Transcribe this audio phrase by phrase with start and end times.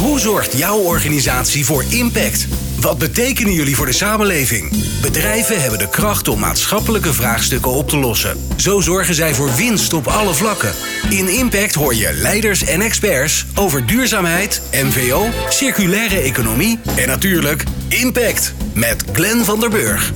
[0.00, 2.48] Hoe zorgt jouw organisatie voor impact?
[2.80, 4.70] Wat betekenen jullie voor de samenleving?
[5.02, 8.36] Bedrijven hebben de kracht om maatschappelijke vraagstukken op te lossen.
[8.56, 10.74] Zo zorgen zij voor winst op alle vlakken.
[11.10, 18.54] In Impact hoor je leiders en experts over duurzaamheid, MVO, circulaire economie en natuurlijk impact
[18.74, 20.12] met Glenn van der Burg.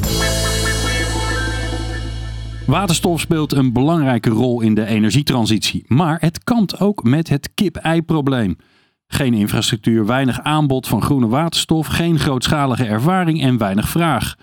[2.67, 8.57] Waterstof speelt een belangrijke rol in de energietransitie, maar het kampt ook met het kip-ei-probleem.
[9.07, 14.35] Geen infrastructuur, weinig aanbod van groene waterstof, geen grootschalige ervaring en weinig vraag.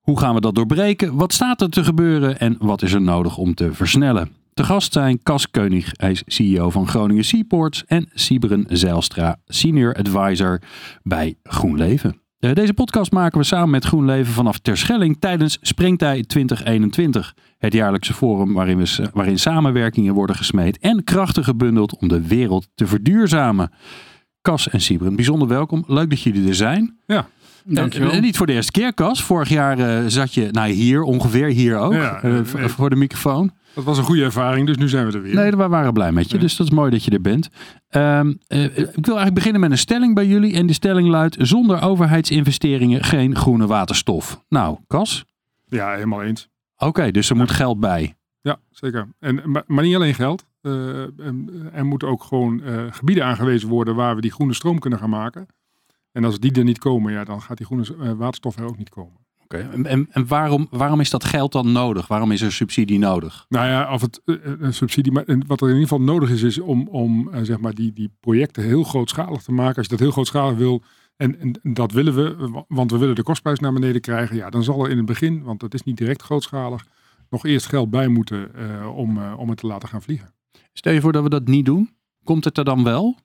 [0.00, 1.14] Hoe gaan we dat doorbreken?
[1.14, 4.30] Wat staat er te gebeuren en wat is er nodig om te versnellen?
[4.54, 9.94] Te gast zijn Cas Keunig, hij is CEO van Groningen Seaports en Siberen Zijlstra, Senior
[9.94, 10.60] Advisor
[11.02, 12.20] bij GroenLeven.
[12.38, 17.34] Eh, Deze podcast maken we samen met GroenLeven vanaf Terschelling tijdens Springtij 2021.
[17.62, 22.68] Het jaarlijkse forum waarin, we, waarin samenwerkingen worden gesmeed en krachten gebundeld om de wereld
[22.74, 23.72] te verduurzamen.
[24.40, 25.84] Cas en Sibren, bijzonder welkom.
[25.86, 26.98] Leuk dat jullie er zijn.
[27.06, 27.28] Ja,
[27.64, 28.10] dankjewel.
[28.10, 29.22] Eh, niet voor de eerste keer, Cas.
[29.22, 32.68] Vorig jaar eh, zat je nou, hier, ongeveer hier ook, Ja, eh, nee.
[32.68, 33.52] voor de microfoon.
[33.74, 35.34] Dat was een goede ervaring, dus nu zijn we er weer.
[35.34, 36.36] Nee, we waren blij met je.
[36.36, 36.42] Ja.
[36.42, 37.48] Dus dat is mooi dat je er bent.
[37.88, 40.54] Ehm, eh, ik wil eigenlijk beginnen met een stelling bij jullie.
[40.54, 44.44] En die stelling luidt: zonder overheidsinvesteringen geen groene waterstof.
[44.48, 45.24] Nou, Cas?
[45.68, 46.50] Ja, helemaal eens.
[46.86, 48.14] Oké, dus er moet geld bij.
[48.40, 49.08] Ja, zeker.
[49.18, 50.44] En, maar, maar niet alleen geld.
[50.60, 54.78] Eh, en- er moeten ook gewoon eh, gebieden aangewezen worden waar we die groene stroom
[54.78, 55.46] kunnen gaan maken.
[56.12, 58.78] En als die er niet komen, ja, dan gaat die groene eh, waterstof er ook
[58.78, 59.20] niet komen.
[59.44, 59.56] Oké.
[59.72, 62.06] En, en, en waarom, waarom is dat geld dan nodig?
[62.06, 63.46] Waarom is er subsidie nodig?
[63.48, 66.42] Nou ja, of het eh, een subsidie, maar wat er in ieder geval nodig is,
[66.42, 69.76] is om, om eh, zeg maar die, die projecten heel grootschalig te maken.
[69.76, 70.82] Als je dat heel grootschalig wil,
[71.16, 74.36] en, en dat willen we, wa- want we willen de kostprijs naar beneden krijgen.
[74.36, 76.86] Ja, dan zal er in het begin, want het is niet direct grootschalig,
[77.30, 80.34] nog eerst geld bij moeten eh, om, eh, om het te laten gaan vliegen.
[80.72, 81.90] Stel je voor dat we dat niet doen.
[82.24, 83.16] Komt het er dan wel?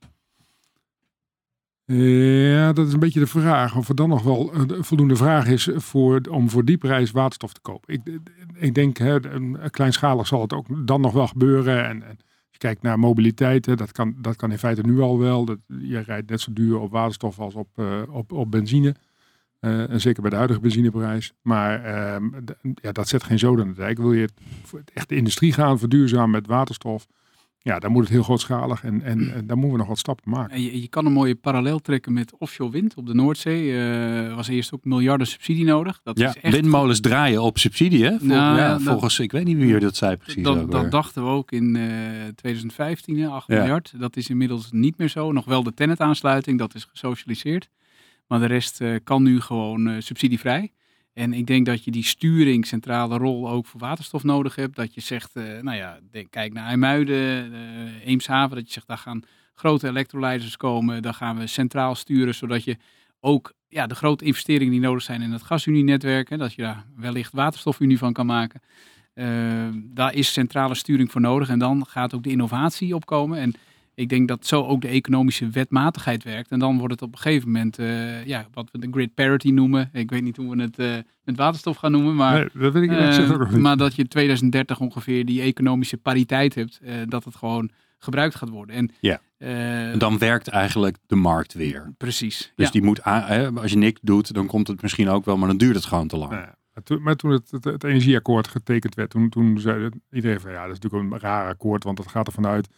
[1.86, 3.76] Ja, dat is een beetje de vraag.
[3.76, 7.54] Of er dan nog wel een voldoende vraag is voor, om voor die prijs waterstof
[7.54, 7.94] te kopen.
[7.94, 8.02] Ik,
[8.54, 9.20] ik denk, hè,
[9.70, 11.86] kleinschalig zal het ook dan nog wel gebeuren.
[11.86, 12.18] En, en
[12.58, 15.46] je kijkt naar mobiliteit, hè, dat, kan, dat kan in feite nu al wel.
[15.46, 18.96] Dat, je rijdt net zo duur op waterstof als op, eh, op, op benzine.
[19.60, 21.34] Eh, en zeker bij de huidige benzineprijs.
[21.42, 22.24] Maar ehm,
[22.74, 23.98] ja, dat zet geen zoden aan de dijk.
[23.98, 24.30] Wil je
[24.94, 27.08] echt de industrie gaan verduurzamen met waterstof?
[27.62, 30.30] Ja, dan moet het heel grootschalig en, en, en daar moeten we nog wat stappen
[30.32, 30.56] maken.
[30.56, 33.74] En je, je kan een mooie parallel trekken met offshore wind op de Noordzee.
[33.74, 36.00] Er was eerst ook miljarden subsidie nodig.
[36.04, 38.18] Dat Ja, is echt windmolens draaien op subsidie, hè?
[38.18, 40.46] Vol- Nou, ja, dat- volgens, ik weet niet wie dat zei precies.
[40.46, 41.84] ook Dat, dat dachten we ook in eh
[42.36, 43.58] 2015, hè, 8 Ja.
[43.58, 43.94] miljard.
[44.00, 45.32] Dat is inmiddels niet meer zo.
[45.32, 47.70] Nog wel de Tenet-aansluiting, dat is gesocialiseerd.
[48.28, 50.72] Maar de rest eh, kan nu gewoon eh, subsidievrij.
[51.18, 54.76] En ik denk dat je die sturing, centrale rol ook voor waterstof nodig hebt.
[54.76, 58.56] Dat je zegt, eh, nou ja, kijk naar IJmuiden, eh, Eemshaven.
[58.56, 59.24] Dat je zegt, daar gaan
[59.54, 61.02] grote electrolyzers komen.
[61.02, 62.78] Daar gaan we centraal sturen, zodat je
[63.20, 66.30] ook ja, de grote investeringen die nodig zijn in het gasunie-netwerk.
[66.30, 68.62] hè, Dat je daar wellicht waterstofunie van kan maken.
[69.14, 69.28] Eh,
[69.74, 71.50] daar is centrale sturing voor nodig.
[71.50, 73.40] En dan gaat ook de innovatie opkomen.
[73.40, 73.54] En
[73.98, 76.50] ik denk dat zo ook de economische wetmatigheid werkt.
[76.52, 79.50] En dan wordt het op een gegeven moment, eh, ja, wat we de grid parity
[79.52, 79.90] noemen.
[79.94, 82.84] Ik weet niet hoe we het eh, met waterstof gaan noemen, maar, nee, dat weet
[82.84, 83.60] ik eh, ook nog niet.
[83.60, 86.80] maar dat je in 2030 ongeveer die economische pariteit hebt.
[86.84, 88.76] eh, dat het gewoon gebruikt gaat worden.
[88.76, 89.20] En, Ja.
[89.38, 91.94] En dan werkt eigenlijk de markt weer.
[91.98, 92.52] Precies.
[92.56, 92.72] Dus ja.
[92.72, 93.04] die moet,
[93.56, 96.08] als je niks doet, dan komt het misschien ook wel, maar dan duurt het gewoon
[96.08, 96.32] te lang.
[96.32, 99.84] Nou ja, maar toen, maar toen het, het, het energieakkoord getekend werd, toen, toen zei
[99.84, 102.70] het- iedereen van ja, dat is natuurlijk een raar akkoord, want dat gaat ervan uit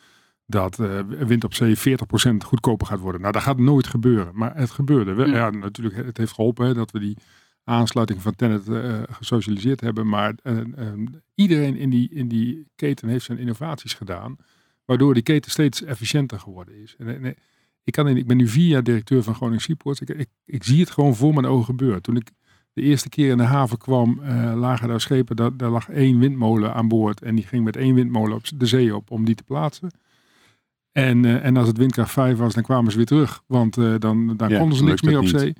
[0.50, 1.82] dat eh, wind op zee 40%
[2.46, 3.22] goedkoper gaat worden.
[3.22, 5.14] Nou, dat gaat nooit gebeuren, maar het gebeurde.
[5.14, 5.50] We, Ja.
[5.50, 7.18] natuurlijk, het heeft geholpen hè, dat we die
[7.70, 10.66] aansluiting van Tennet eh, gesocialiseerd hebben, maar eh, eh,
[11.36, 14.36] iedereen in die, in die keten heeft zijn innovaties gedaan,
[14.86, 16.96] waardoor die keten steeds efficiënter geworden is.
[16.98, 17.36] En, en,
[17.84, 20.02] ik, kan ik ben nu vier jaar directeur van Groningen Seaports.
[20.02, 22.02] Ik, ik, ik zie het gewoon voor mijn ogen gebeuren.
[22.02, 22.32] Toen ik
[22.74, 24.22] de eerste keer in de haven kwam,
[24.56, 25.36] lagen daar schepen.
[25.36, 27.22] Daar, daar lag één windmolen aan boord.
[27.22, 29.92] En die ging met één windmolen op de zee op om die te plaatsen.
[31.06, 33.44] En, eh, en als het windkracht 5 was, dan kwamen ze weer terug.
[33.48, 35.54] Want eh, dan, dan Ja, konden ze niks meer op zee.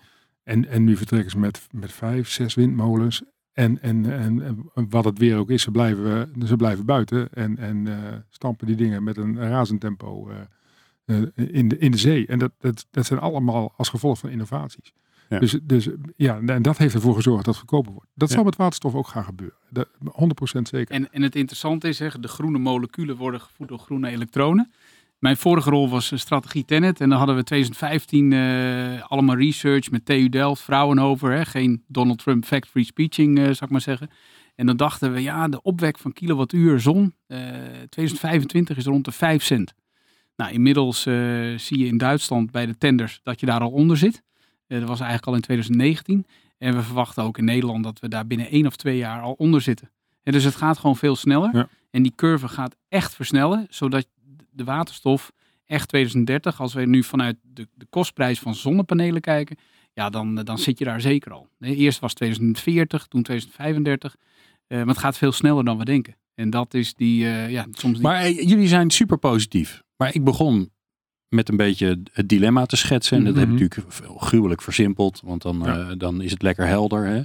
[0.44, 3.24] En, en nu vertrekken ze met, met vijf, zes windmolens.
[3.54, 4.42] En, en, en,
[4.74, 7.34] en wat het weer ook is, ze blijven, ze blijven buiten.
[7.34, 11.92] En, en eh, stampen die dingen met een razend tempo eh, eh, in, de, in
[11.92, 12.28] de zee.
[12.28, 14.94] En dat, dat, dat zijn allemaal als gevolg van innovaties.
[15.30, 15.40] Ja.
[15.40, 18.10] Dus, dus ja, en dat heeft ervoor gezorgd dat het goedkoper wordt.
[18.14, 18.36] Dat Ja.
[18.36, 19.58] zal met waterstof ook gaan gebeuren.
[19.70, 19.88] Dat,
[20.58, 20.96] 100% zeker.
[20.96, 24.72] En, en het interessante is, hè, de groene moleculen worden gevoed door groene elektronen.
[25.20, 27.02] Mijn vorige rol was eh, strategie Tenet.
[27.02, 31.32] En dan hadden we 2015 eh, allemaal research met TU Delft, Fraunhofer.
[31.32, 34.10] Hè, geen Donald Trump fact-free speeching, eh zou ik maar zeggen.
[34.56, 37.38] En dan dachten we, ja, de opwek van kilowattuur zon, eh
[37.90, 39.74] 2025 is rond de 5 cent.
[40.36, 41.02] Nou, inmiddels
[41.56, 44.24] zie je in Duitsland bij de tenders dat je daar al onder zit.
[44.68, 46.26] Dat was eigenlijk al in 2019.
[46.58, 49.34] En we verwachten ook in Nederland dat we daar binnen één of twee jaar al
[49.34, 49.92] onder zitten.
[50.24, 51.50] En dus het gaat gewoon veel sneller.
[51.54, 51.70] Ja.
[51.92, 54.08] En die curve gaat echt versnellen, zodat
[54.60, 55.32] de waterstof
[55.66, 59.58] echt 2030, als we nu vanuit de, de kostprijs van zonnepanelen kijken,
[59.94, 61.48] ja, dan, dan zit je daar zeker al.
[61.58, 64.16] Nee, Eerst was 2040, toen 2035.
[64.68, 66.16] Eh, maar het gaat veel sneller dan we denken.
[66.36, 68.02] En dat is die, eh, ja, soms die...
[68.04, 69.82] Maar eh, jullie zijn super positief.
[69.98, 70.72] Maar ik begon
[71.28, 73.18] met een beetje het dilemma te schetsen.
[73.18, 73.62] En dat heb ik Mhm.
[73.64, 75.22] natuurlijk gruwelijk versimpeld.
[75.24, 75.78] Want dan, Ja.
[75.80, 77.06] eh, dan is het lekker helder.
[77.06, 77.22] Hè?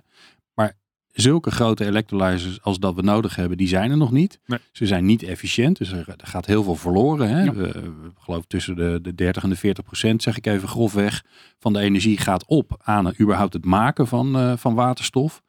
[1.14, 4.40] Zulke grote electrolyzers als dat we nodig hebben, die zijn er nog niet.
[4.46, 4.58] Nee.
[4.72, 5.78] Ze zijn niet efficiënt.
[5.78, 7.28] Dus er, gaat heel veel verloren.
[7.28, 7.42] Hè?
[7.42, 7.52] Ja.
[7.54, 11.24] We, we geloven tussen de, de 30 en de 40 procent, zeg ik even grofweg,
[11.58, 15.42] van de energie gaat op aan het, überhaupt het maken van, eh, van waterstof.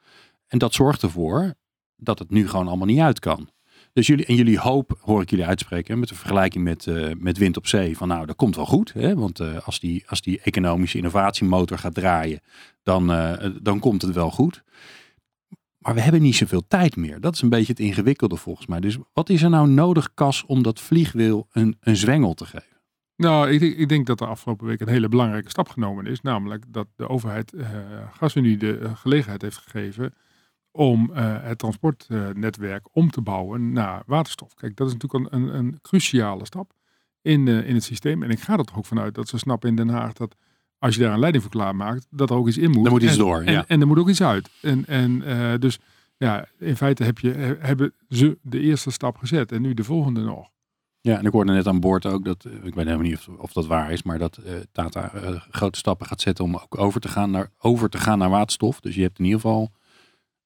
[0.47, 1.53] En dat zorgt ervoor
[1.95, 3.49] dat het nu gewoon allemaal niet uit kan.
[3.93, 7.37] Dus jullie, en jullie hoop, hoor ik jullie uitspreken, met de vergelijking met, eh, met
[7.37, 8.93] wind op zee, van nou, dat komt wel goed.
[8.93, 9.15] Hè?
[9.15, 12.41] Want eh, als, die, als die economische innovatiemotor gaat draaien,
[12.83, 13.07] dan,
[13.61, 14.63] dan komt het wel goed.
[15.85, 17.21] Maar we hebben niet zoveel tijd meer.
[17.21, 18.79] Dat is een beetje het ingewikkelde volgens mij.
[18.79, 22.77] Dus wat is er nou nodig, Cas, om dat vliegwiel een, een zwengel te geven?
[23.15, 26.21] Nou, ik, ik denk dat er afgelopen week een hele belangrijke stap genomen is.
[26.21, 27.67] Namelijk dat de overheid eh
[28.11, 30.13] GasUnie de eh, gelegenheid heeft gegeven
[30.71, 34.53] om eh, het transportnetwerk om te bouwen naar waterstof.
[34.53, 36.73] Kijk, dat is natuurlijk een, een, cruciale stap
[37.21, 38.23] in, in het systeem.
[38.23, 40.35] En ik ga er ook vanuit dat ze snappen in Den Haag dat
[40.79, 42.85] als je daar een leiding voor klaarmaakt, dat er ook iets in moet.
[42.85, 43.65] Er moet iets en, door, En, ja.
[43.67, 44.49] en er moet ook iets uit.
[44.61, 45.79] En, en eh, dus
[46.17, 49.83] ja, in feite heb je, he- hebben ze de eerste stap gezet en nu de
[49.83, 50.49] volgende nog.
[51.01, 53.27] Ja, en ik hoorde net aan boord ook dat, eh, ik weet helemaal niet of,
[53.27, 55.11] of dat waar is, maar dat eh, Tata
[55.51, 58.79] grote stappen gaat zetten om ook over te, gaan naar, over te gaan naar waterstof.
[58.79, 59.71] Dus je hebt in ieder geval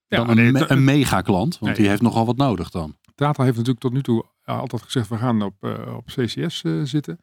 [0.07, 1.81] Ja, dan een, me- een mega klant, want Nee.
[1.81, 2.97] die heeft nogal wat nodig dan.
[3.15, 5.63] Tata heeft natuurlijk tot nu toe altijd gezegd, we gaan op,
[5.95, 7.19] op CCS zitten.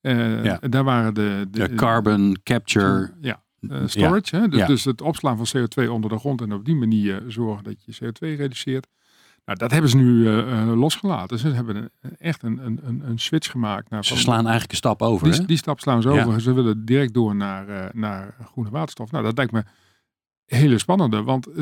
[0.00, 0.60] Eh, Ja.
[0.60, 1.46] en Daar waren de...
[1.50, 3.12] de De carbon capture.
[3.20, 4.36] Ja, eh, storage.
[4.36, 4.48] Hè?
[4.48, 4.66] Dus, Ja.
[4.66, 7.92] dus het opslaan van CO2 onder de grond en op die manier zorgen dat je
[8.04, 8.86] CO2 reduceert.
[9.44, 11.38] Nou, dat hebben ze nu eh, eh, losgelaten.
[11.38, 13.90] Ze hebben een, echt een, een, een, switch gemaakt.
[13.90, 15.26] Naar Ze van- slaan eigenlijk een stap over.
[15.28, 15.32] hè?
[15.36, 16.40] die, die stap slaan ze over.
[16.40, 19.10] Ze willen direct door naar, eh, naar groene waterstof.
[19.10, 19.62] Nou, dat lijkt me
[20.46, 21.22] hele spannende.
[21.22, 21.54] Want eh,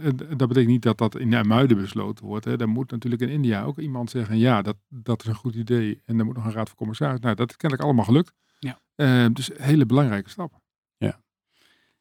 [0.00, 2.44] het- dat betekent niet dat dat in Muiden besloten wordt.
[2.44, 2.56] Hè.
[2.56, 4.38] Dan moet natuurlijk in India ook iemand zeggen...
[4.38, 6.00] ja, dat, dat is een goed idee.
[6.04, 7.20] En dan moet nog een raad van commissaris.
[7.20, 8.32] Nou, dat is kennelijk allemaal gelukt.
[8.58, 8.78] Ja.
[8.94, 10.58] Eh, dus een hele belangrijke stap.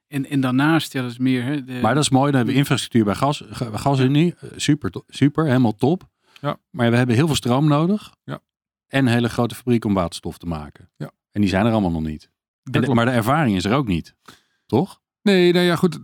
[0.08, 1.44] En, en daarnaast, ja, dat is meer...
[1.44, 4.36] Hè, de, Maar dat is mooi, dan hebben we infrastructuur bij gas, ga- gasunie.
[4.40, 6.08] Eh, Super, super, helemaal top.
[6.42, 6.58] Ja.
[6.70, 8.14] Maar we hebben heel veel stroom nodig.
[8.24, 8.40] Ja.
[8.88, 10.90] En een hele grote fabriek om waterstof te maken.
[10.98, 11.12] Ja.
[11.32, 12.30] En die zijn er allemaal nog niet.
[12.72, 14.16] En de- maar de ervaring is er ook niet.
[14.66, 15.02] Toch?
[15.30, 16.04] Nee, nou ja, goed.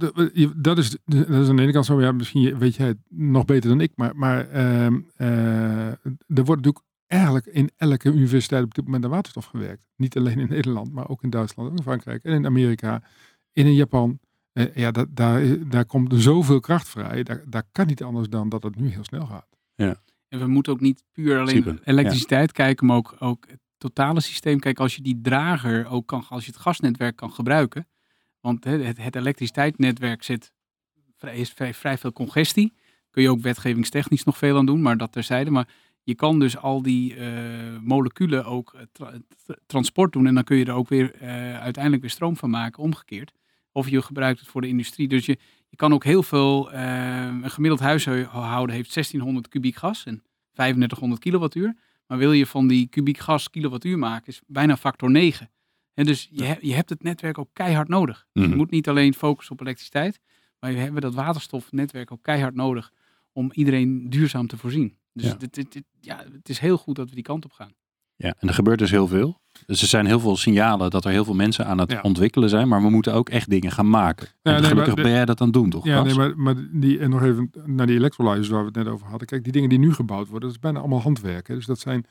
[0.64, 2.02] Dat is, dat is aan de ene kant zo.
[2.02, 3.92] Ja, misschien weet jij het nog beter dan ik.
[3.96, 9.10] Maar, maar ehm, eh, er wordt natuurlijk eigenlijk in elke universiteit op dit moment aan
[9.10, 9.86] waterstof gewerkt.
[9.96, 13.02] Niet alleen in Nederland, maar ook in Duitsland, ook in Frankrijk en in Amerika,
[13.54, 14.20] en in Japan.
[14.54, 17.24] Eh, ja, dat, daar, daar komt zoveel kracht vrij.
[17.24, 19.48] Daar, daar kan niet anders dan dat het nu heel snel gaat.
[20.28, 24.22] En we moeten ook niet puur alleen Super, elektriciteit kijken, maar ook, ook het totale
[24.22, 24.60] systeem.
[24.60, 27.88] Kijk, als je die drager ook kan, als je het gasnetwerk kan gebruiken.
[28.46, 30.52] Want het, het elektriciteitsnetwerk zit
[31.32, 32.74] is vrij, vrij veel congestie.
[33.10, 35.52] Kun je ook wetgevingstechnisch nog veel aan doen, maar dat terzijde.
[35.52, 35.68] Maar
[36.04, 37.30] je kan dus al die eh,
[37.82, 40.28] moleculen ook eh, tra- tra- transport doen.
[40.28, 43.32] En dan kun je er ook weer eh, uiteindelijk weer stroom van maken, omgekeerd.
[43.72, 45.08] Of je gebruikt het voor de industrie.
[45.08, 45.38] Dus je,
[45.70, 51.76] je kan ook heel veel, een gemiddeld huishouden heeft 1600 kubiek gas en 3500 kilowattuur.
[52.08, 55.50] Maar wil je van die kubiek gas kilowattuur maken, is bijna factor 9.
[55.96, 58.26] En dus je, he- je hebt het netwerk ook keihard nodig.
[58.34, 58.50] Mhm.
[58.50, 60.20] Je moet niet alleen focussen op elektriciteit,
[60.60, 62.92] maar we hebben dat waterstofnetwerk ook keihard nodig
[63.34, 64.98] om iedereen duurzaam te voorzien.
[65.14, 65.34] Dus Ja.
[65.36, 67.72] dit, dit, dit- ja, het is heel goed dat we die kant op gaan.
[68.18, 69.42] Ja, en er gebeurt dus heel veel.
[69.66, 72.02] Dus er zijn heel veel signalen dat er heel veel mensen aan het Ja.
[72.02, 72.68] ontwikkelen zijn.
[72.68, 74.28] Maar we moeten ook echt dingen gaan maken.
[74.42, 75.86] En nee, gelukkig maar ben jij dat aan het doen, toch?
[75.86, 78.88] Ja, nee, maar, maar die, en nog even naar die electrolyzers waar we het net
[78.88, 79.28] over hadden.
[79.28, 81.48] Kijk, die dingen die nu gebouwd worden, dat is bijna allemaal handwerk.
[81.48, 81.56] Hè?
[81.56, 82.06] Dus dat zijn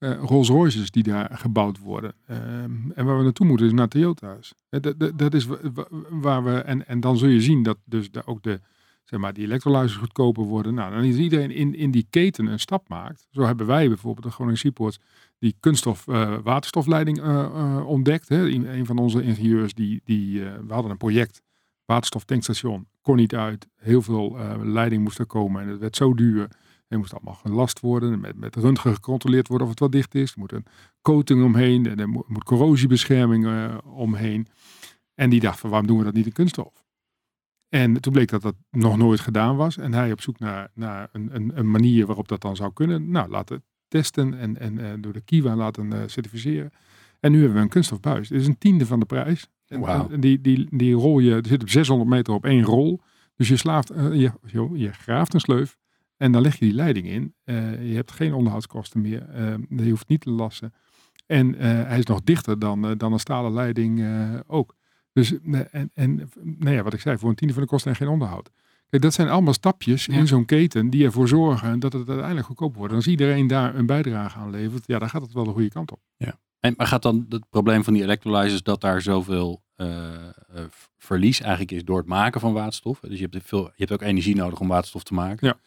[0.00, 2.12] eh Rolls Royces die daar gebouwd worden.
[2.26, 4.54] Ehm, en waar we naartoe moeten is naar Toyota's.
[4.68, 7.78] Hè, Dat, dat, is wa- wa- waar we, en, en dan zul je zien dat
[7.84, 8.60] dus ook de,
[9.04, 10.74] zeg maar, die electrolyzers goedkoper worden.
[10.74, 13.26] Nou, dan is iedereen in, in die keten een stap maakt.
[13.30, 14.98] Zo hebben wij bijvoorbeeld de Groningen Seaports
[15.38, 18.28] die kunststof eh, waterstofleiding eh, eh, ontdekt.
[18.28, 18.48] Hè?
[18.48, 21.42] Een van onze ingenieurs, die, die, eh, we hadden een project,
[21.84, 23.66] waterstoftankstation, kon niet uit.
[23.76, 26.48] Heel veel eh, leiding moest er komen en het werd zo duur.
[26.90, 30.32] Het moest allemaal gelast worden, met, met röntgen gecontroleerd worden of het wel dicht is.
[30.32, 30.66] Er moet een
[31.02, 34.46] coating omheen, en er moet, corrosiebescherming eh, omheen.
[35.14, 36.84] En die dacht van, waarom doen we dat niet in kunststof?
[37.68, 39.76] En toen bleek dat dat nog nooit gedaan was.
[39.76, 43.10] En hij op zoek naar, naar een, een, een manier waarop dat dan zou kunnen.
[43.10, 46.72] Nou, laat het testen en, en eh, door de Kiwa laten eh, certificeren.
[47.20, 48.28] En nu hebben we een kunststofbuis.
[48.28, 49.48] Dit is een tiende van de prijs.
[49.66, 53.00] En, die, die, die rol je, er zit op 600 meter op één rol.
[53.36, 55.79] Dus je, slaaft, eh, je, je, je graaft een sleuf
[56.20, 57.34] en dan leg je die leiding in.
[57.44, 59.28] Eh, je hebt geen onderhoudskosten meer.
[59.28, 60.74] Eh, je hoeft niet te lassen.
[61.26, 64.04] En eh, hij is nog dichter dan, dan een stalen leiding
[64.46, 64.76] ook.
[65.12, 65.34] Dus,
[65.70, 68.08] en, en nou ja, wat ik zei, voor een tiende van de kosten en geen
[68.08, 68.50] onderhoud.
[68.88, 70.14] Kijk, dat zijn allemaal stapjes Ja.
[70.14, 72.90] in zo'n keten die ervoor zorgen dat het uiteindelijk goedkoop wordt.
[72.90, 75.70] En als iedereen daar een bijdrage aan levert, ja, dan gaat het wel de goede
[75.70, 76.00] kant op.
[76.60, 79.62] En, maar gaat dan het probleem van die electrolyzers dat daar zoveel
[80.98, 83.00] verlies eigenlijk is door het maken van waterstof?
[83.00, 85.46] Dus je hebt, veel, je hebt ook energie nodig om waterstof te maken.
[85.46, 85.58] Ja.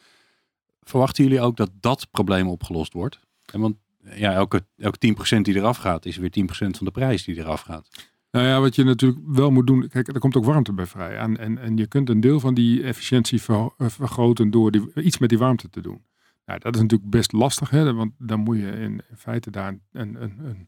[0.84, 3.20] Verwachten jullie ook dat dat probleem opgelost wordt?
[3.52, 3.76] En want
[4.16, 7.62] ja, elke, elke 10% die eraf gaat, is weer 10% van de prijs die eraf
[7.62, 7.90] gaat.
[8.32, 11.18] Nou ja, wat je natuurlijk wel moet doen, kijk, er komt ook warmte bij vrij.
[11.18, 14.94] En, en, en je kunt een deel van die efficiëntie ver- eh, vergroten door die,
[14.96, 16.06] iets met die warmte te doen.
[16.46, 19.82] Nou, dat is natuurlijk best lastig, hè, want dan moet je in feite daar een,
[19.92, 20.68] een, een, een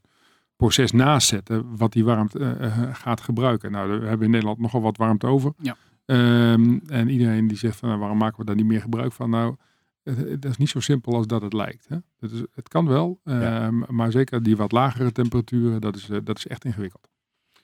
[0.56, 3.70] proces naast zetten wat die warmte eh, eh, gaat gebruiken.
[3.70, 5.52] Nou, we hebben in Nederland nogal wat warmte over.
[5.58, 5.76] Ja.
[6.04, 9.30] Ehm, en iedereen die zegt van, nou, waarom maken we daar niet meer gebruik van?
[9.30, 9.56] Nou,
[10.14, 11.86] het is niet zo simpel als dat het lijkt.
[11.88, 11.96] Hè.
[12.20, 13.64] Het, is, het kan wel, Ja.
[13.66, 17.08] ehm, maar zeker die wat lagere temperaturen, dat is, eh, dat is echt ingewikkeld.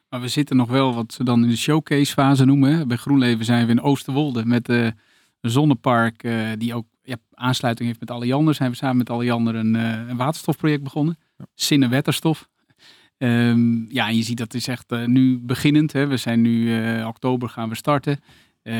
[0.09, 2.77] Maar we zitten nog wel wat ze dan in de showcase fase noemen.
[2.77, 2.87] hè.
[2.87, 4.85] Bij GroenLeven zijn we in Oosterwolde met eh,
[5.41, 8.55] een zonnepark eh, die ook ja, aansluiting heeft met Alliander.
[8.55, 11.17] Zijn we samen met Alliander een, een waterstofproject begonnen.
[11.37, 11.45] Ja.
[11.55, 12.49] Zinnenwetterstof.
[13.19, 15.93] Ehm, ja, en je ziet dat is echt nu beginnend.
[15.93, 16.07] Hè.
[16.07, 18.21] We zijn nu oktober gaan we starten.
[18.63, 18.75] Eh,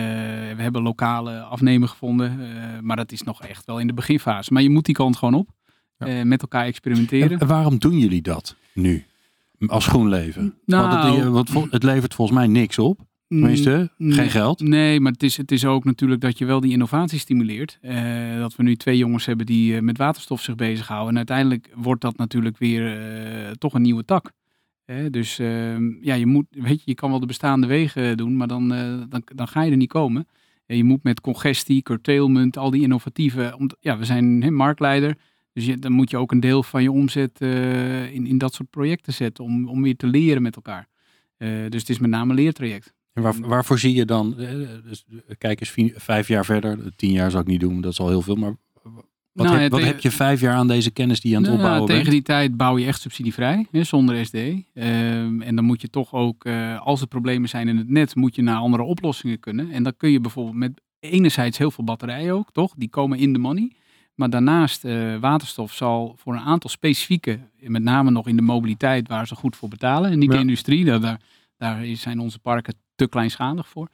[0.57, 2.31] we hebben lokale afnemer gevonden.
[2.41, 4.53] eh, maar dat is nog echt wel in de beginfase.
[4.53, 5.49] Maar je moet die kant gewoon op.
[5.99, 6.07] Ja.
[6.07, 7.39] eh, met elkaar experimenteren.
[7.39, 9.05] En waarom doen jullie dat nu?
[9.67, 10.55] Als GroenLeven?
[10.67, 13.01] Nou, Want het, het levert volgens mij niks op.
[13.29, 14.61] Tenminste, geen geld.
[14.61, 17.79] Nee, maar het is, het is ook natuurlijk dat je wel die innovatie stimuleert.
[18.39, 21.11] Dat we nu twee jongens hebben die eh, met waterstof zich bezighouden.
[21.11, 23.01] En uiteindelijk wordt dat natuurlijk weer
[23.59, 24.33] toch een nieuwe tak.
[25.11, 28.49] Dus ehm, ja, je moet, weet je, je kan wel de bestaande wegen doen, maar
[28.49, 30.27] dan, eh, dan, dan ga je er niet komen.
[30.67, 33.69] En je moet met congestie, curtailment, al die innovatieve.
[33.81, 35.17] Ja, we zijn hè, marktleider.
[35.53, 38.71] Dus dan moet je ook een deel van je omzet eh, in, in dat soort
[38.71, 40.89] projecten zetten om, om weer te leren met elkaar.
[41.37, 42.93] Eh, dus het is met name een leertraject.
[43.13, 44.35] En waar, waarvoor zie je dan,
[44.85, 45.05] dus,
[45.39, 48.09] kijk eens vi- vijf jaar verder, tien jaar zou ik niet doen, dat is al
[48.09, 48.57] heel veel, maar
[49.33, 51.37] wat, Nou, heb, ja, wat tegen- heb je vijf jaar aan deze kennis die je
[51.37, 52.15] aan het Nou, opbouwen tegen bent?
[52.17, 54.35] die tijd bouw je echt subsidievrij, hè, zonder SD.
[54.35, 58.15] Ehm, en dan moet je toch ook, eh, als er problemen zijn in het net,
[58.15, 59.71] moet je naar andere oplossingen kunnen.
[59.71, 62.73] En dan kun je bijvoorbeeld met enerzijds heel veel batterijen ook, toch?
[62.77, 63.73] Die komen in de money.
[64.15, 69.09] Maar daarnaast, eh, waterstof zal voor een aantal specifieke, met name nog in de mobiliteit,
[69.09, 70.11] waar ze goed voor betalen.
[70.11, 71.21] En niet de industrie, daar, daar,
[71.57, 73.89] daar zijn onze parken te kleinschalig voor.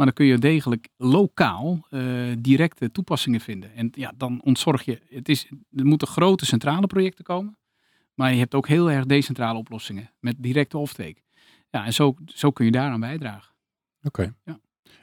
[0.00, 2.02] Maar dan kun je degelijk lokaal eh,
[2.38, 3.74] directe toepassingen vinden.
[3.74, 5.00] En ja, dan ontzorg je.
[5.08, 7.58] Het is, er moeten grote centrale projecten komen.
[8.14, 11.22] Maar je hebt ook heel erg decentrale oplossingen met directe offtake.
[11.70, 13.54] Ja, en zo, zo kun je daaraan bijdragen.
[14.02, 14.34] Oké.
[14.44, 14.60] Ja.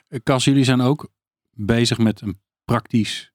[0.08, 1.10] Eh, Cas, jullie zijn ook
[1.52, 3.34] bezig met een praktisch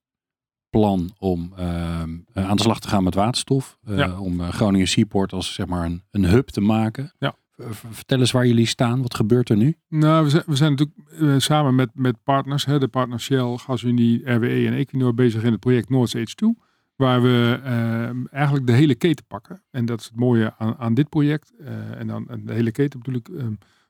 [0.71, 3.79] plan om ehm, eh, aan de slag te gaan met waterstof.
[3.85, 4.19] Eh, Ja.
[4.21, 7.13] Om Groningen Seaport als zeg maar een, een hub te maken.
[7.19, 7.35] Ja.
[7.71, 9.03] Vertel eens waar jullie staan.
[9.03, 9.77] Wat gebeurt er nu?
[9.89, 13.57] Nou, we zijn, we zijn natuurlijk eh, samen met, met partners, hè, de partners Shell,
[13.57, 16.57] GasUnie, RWE en Equinor bezig in het project North Stage 2.
[16.97, 19.63] Waar we eh, eigenlijk de hele keten pakken.
[19.71, 21.53] En dat is het mooie aan, aan dit project.
[21.59, 23.29] Eh, en dan de hele keten natuurlijk.
[23.29, 23.47] eh,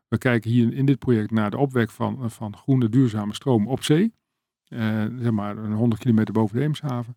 [0.08, 3.82] we kijken hier in dit project naar de opwek van, van groene duurzame stroom op
[3.82, 4.12] zee.
[5.18, 7.16] Zeg maar een 100 kilometer boven de Eemshaven.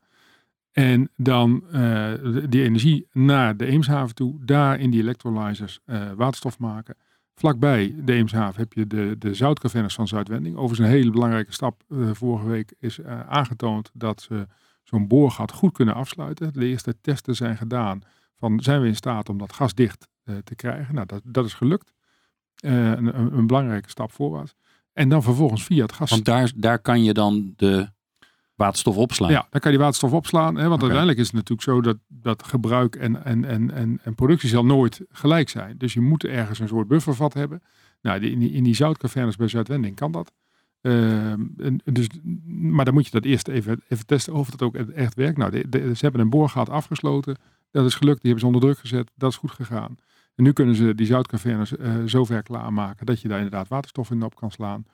[0.76, 2.12] En dan eh,
[2.50, 4.46] die energie naar de Eemshaven toe.
[4.46, 6.96] Daar in die electrolyzers eh, waterstof maken.
[7.34, 10.56] Vlakbij de Eemshaven heb je de, de zoutcavernes van Zuidwending.
[10.56, 11.84] Overigens een hele belangrijke stap.
[11.90, 14.48] eh, vorige week is aangetoond dat ze
[14.84, 16.54] zo'n boorgat goed kunnen afsluiten.
[16.54, 18.02] De eerste testen zijn gedaan.
[18.38, 20.96] Van zijn we in staat om dat gasdicht eh, te krijgen?
[20.96, 21.94] Nou, dat, dat is gelukt.
[22.56, 24.56] Een, een belangrijke stap voorwaarts.
[24.94, 26.10] En dan vervolgens via het gas.
[26.10, 27.94] Want daar, daar kan je dan de
[28.56, 29.32] waterstof opslaan.
[29.32, 30.56] Ja, dan kan je die waterstof opslaan.
[30.56, 34.16] Hè, want uiteindelijk is het natuurlijk zo dat, dat gebruik en, en, en, en, en
[34.16, 35.78] productie zal nooit gelijk zijn.
[35.78, 37.62] Dus je moet ergens een soort buffervat hebben.
[38.02, 40.32] Nou, die, in, die, in die zoutcavernes bij Zuidwending kan dat.
[40.82, 42.08] Ehm, en, dus,
[42.46, 45.38] maar dan moet je dat eerst even, even testen of dat ook echt werkt.
[45.38, 47.38] Nou, de, de- ze hebben een boorgat afgesloten.
[47.72, 48.22] Dat is gelukt.
[48.22, 49.12] Die hebben ze onder druk gezet.
[49.16, 49.98] Dat is goed gegaan.
[50.36, 54.24] En nu kunnen ze die zoutcavernes eh zover klaarmaken dat je daar inderdaad waterstof in
[54.24, 54.86] op kan slaan.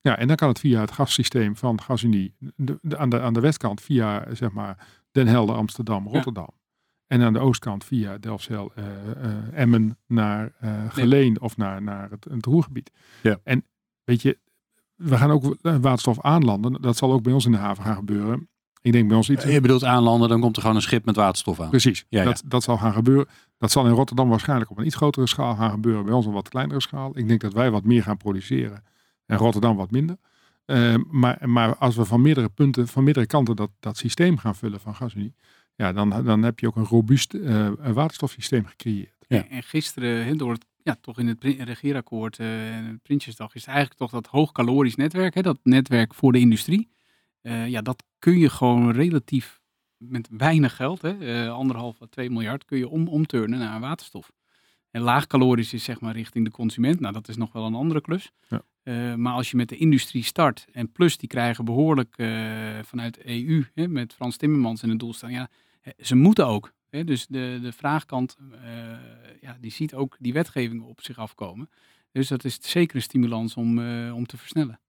[0.00, 3.32] Ja, en dan kan het via het gassysteem van GasUnie de, de- aan, de, aan
[3.32, 6.48] de westkant via zeg maar Den Helder, Amsterdam, Rotterdam.
[7.06, 12.10] En aan de oostkant via Delfzijl, eh, eh, Emmen naar eh, Geleen of naar, naar
[12.10, 12.90] het, het Roergebied.
[13.22, 13.40] Ja.
[13.44, 13.64] En
[14.04, 14.38] weet je,
[14.94, 16.82] we gaan ook waterstof aanlanden.
[16.82, 18.48] Dat zal ook bij ons in de haven gaan gebeuren.
[18.82, 19.44] Ik denk bij ons iets...
[19.44, 21.70] Je bedoelt aanlanden, dan komt er gewoon een schip met waterstof aan.
[21.70, 22.24] Precies, Ja, ja.
[22.24, 23.26] Dat, dat zal gaan gebeuren.
[23.58, 26.04] Dat zal in Rotterdam waarschijnlijk op een iets grotere schaal gaan gebeuren.
[26.04, 27.18] Bij ons op een wat kleinere schaal.
[27.18, 28.82] Ik denk dat wij wat meer gaan produceren
[29.30, 30.16] en Rotterdam wat minder.
[30.64, 34.54] Eh, maar, maar als we van meerdere punten, van meerdere kanten dat, dat systeem gaan
[34.54, 35.34] vullen van GasUnie,
[35.74, 39.20] ja, dan, dan heb je ook een robuust eh, waterstofsysteem gecreëerd.
[39.28, 39.48] Ja.
[39.48, 43.70] En gisteren, door het, ja, toch in het regeerakkoord eh, en het Prinsjesdag, is het
[43.70, 46.90] eigenlijk toch dat hoogkalorisch netwerk, hè, dat netwerk voor de industrie.
[47.42, 49.60] Eh, ja, dat kun je gewoon relatief
[49.96, 54.32] met weinig geld, hè, eh, anderhalf à twee miljard, kun je om, omturnen naar waterstof.
[54.90, 57.00] En laagkalorisch is zeg maar richting de consument.
[57.00, 58.32] Nou, dat is nog wel een andere klus.
[58.48, 58.62] Ja.
[58.82, 62.28] Eh, maar als je met de industrie start en plus die krijgen behoorlijk eh,
[62.82, 65.48] vanuit EU, hè, met Frans Timmermans in het doel staan, ja,
[65.98, 66.72] ze moeten ook.
[66.90, 68.70] Hè, dus de, de vraagkant, eh,
[69.40, 71.68] ja, die ziet ook die wetgeving op zich afkomen.
[72.12, 74.80] Dus dat is zeker een stimulans om, eh, om te versnellen.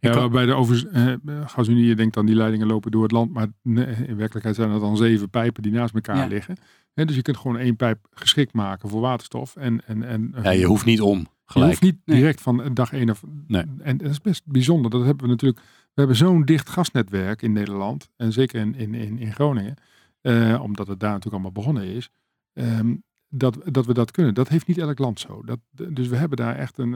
[0.00, 0.88] Ja, kan- waarbij de
[1.26, 4.56] eh, GasUnie, je denkt dan die leidingen lopen door het land, maar nee, in werkelijkheid
[4.56, 6.26] zijn er dan zeven pijpen die naast elkaar Ja.
[6.26, 6.56] liggen.
[6.94, 9.56] Hè, dus je kunt gewoon één pijp geschikt maken voor waterstof.
[9.56, 11.70] En, en, en, Ja, je hoeft niet om Je gelijk.
[11.70, 12.16] hoeft niet Nee.
[12.18, 13.22] direct van dag één af.
[13.46, 13.64] Nee.
[13.78, 14.90] En dat is best bijzonder.
[14.90, 15.60] Dat hebben we natuurlijk.
[15.60, 18.08] We hebben zo'n dicht gasnetwerk in Nederland.
[18.16, 19.74] En zeker in, in, in, in Groningen.
[20.20, 22.10] eh, omdat het daar natuurlijk allemaal begonnen is.
[22.52, 22.94] ehm,
[23.28, 24.34] dat, dat we dat kunnen.
[24.34, 25.42] Dat heeft niet elk land zo.
[25.44, 26.92] Dat, dus we hebben daar echt een,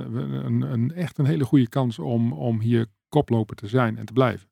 [0.46, 4.12] een, een, echt een hele goede kans om, om hier koploper te zijn en te
[4.12, 4.48] blijven.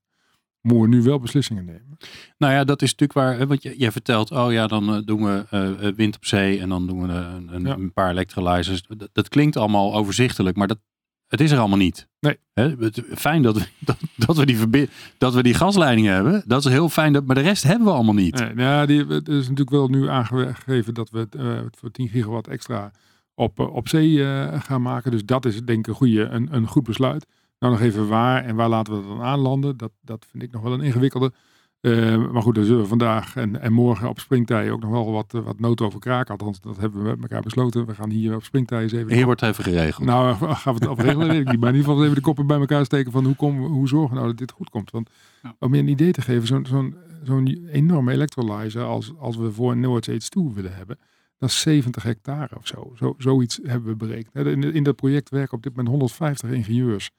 [0.60, 1.96] Moeten we nu wel beslissingen nemen.
[2.38, 3.38] Nou ja, dat is natuurlijk waar.
[3.38, 6.24] hè, Want je- jij vertelt, oh ja, dan eh, doen we eh, eh, wind op
[6.26, 7.74] zee en dan doen we een, een, Ja.
[7.74, 8.82] een paar electrolyzers.
[8.88, 10.78] Dat, dat klinkt allemaal overzichtelijk, maar dat,
[11.26, 12.08] het is er allemaal niet.
[12.20, 12.36] Nee.
[12.52, 14.88] Hè, het- fijn dat we, dat, dat, we die
[15.18, 16.42] dat we die gasleidingen hebben.
[16.46, 18.34] Dat is heel fijn, dat, maar de rest hebben we allemaal niet.
[18.34, 22.08] Nee, nou ja, die, het is natuurlijk wel nu aangegeven dat we eh, voor 10
[22.08, 22.90] gigawatt extra
[23.34, 24.24] op, op zee
[24.60, 25.10] gaan maken.
[25.10, 27.26] Dus dat is denk ik een, goede, een, een goed besluit.
[27.58, 29.76] Nou nog even waar en waar laten we dat dan aanlanden.
[29.76, 31.32] Dat, dat vind ik nog wel een ingewikkelde.
[31.80, 35.12] Eh, maar goed, daar zullen we vandaag en, en morgen op springtij ook nog wel
[35.12, 36.30] wat, eh, wat nood over kraken.
[36.32, 37.86] Althans, dat hebben we met elkaar besloten.
[37.86, 39.12] We gaan hier op springtij eens even...
[39.14, 40.06] Hier wordt even geregeld.
[40.06, 41.60] Nou, gaan we het op regelen, weet ik niet.
[41.60, 44.08] Maar in ieder geval even de koppen bij elkaar steken van hoe, kom, hoe zorgen
[44.08, 44.90] we nou dat dit goed komt.
[44.90, 45.10] Want
[45.42, 45.54] Ja.
[45.58, 49.76] om je een idee te geven, zo'n zo'n zo'n enorme electrolyzer als, als we voor
[49.76, 50.98] Noord H2 willen hebben,
[51.38, 52.92] dat is 70 hectare of zo.
[52.96, 54.34] zo zoiets hebben we berekend.
[54.34, 57.10] Hè, In, in dat project werken op dit moment 150 ingenieurs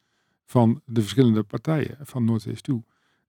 [0.50, 2.74] van de verschillende partijen van Noord H2.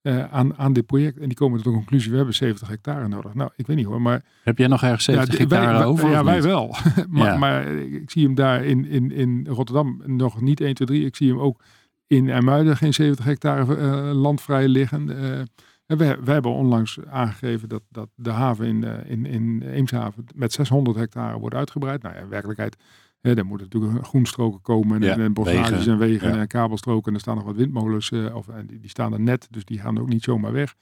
[0.03, 1.19] eh, aan, aan dit project.
[1.19, 3.35] En die komen tot de conclusie, we hebben 70 hectare nodig.
[3.35, 6.11] Nou, ik weet niet hoor, maar Heb jij nog ergens 70 ja, hectare wij, over?
[6.11, 6.75] Ja, wij wel.
[7.09, 7.37] maar, Ja.
[7.37, 11.05] maar ik zie hem daar in, in, in Rotterdam nog niet 1, 2, 3.
[11.05, 11.63] Ik zie hem ook
[12.07, 15.19] in Ermuiden geen 70 hectare eh, land vrij liggen.
[15.19, 15.39] Eh,
[15.87, 20.53] en we, we hebben onlangs aangegeven dat, dat de haven in, in, in Eemshaven met
[20.53, 22.03] 600 hectare wordt uitgebreid.
[22.03, 22.77] Nou ja, in werkelijkheid,
[23.21, 26.39] hè, er moeten natuurlijk groenstroken komen en, Ja, en bossages en wegen ja.
[26.41, 27.09] en kabelstroken.
[27.09, 29.65] En er staan nog wat windmolens, eh, of, en die, die staan er net, dus
[29.65, 30.75] die gaan ook niet zomaar weg.